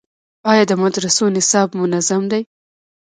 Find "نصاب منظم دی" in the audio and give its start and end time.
1.35-2.41